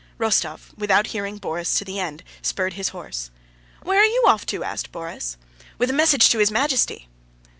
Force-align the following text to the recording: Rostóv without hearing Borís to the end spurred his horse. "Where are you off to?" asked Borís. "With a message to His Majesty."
Rostóv 0.19 0.75
without 0.75 1.05
hearing 1.13 1.39
Borís 1.39 1.77
to 1.77 1.85
the 1.85 1.99
end 1.99 2.23
spurred 2.41 2.73
his 2.73 2.89
horse. 2.89 3.29
"Where 3.83 3.99
are 3.99 4.03
you 4.03 4.23
off 4.25 4.47
to?" 4.47 4.63
asked 4.63 4.91
Borís. 4.91 5.35
"With 5.77 5.91
a 5.91 5.93
message 5.93 6.29
to 6.31 6.39
His 6.39 6.49
Majesty." 6.49 7.07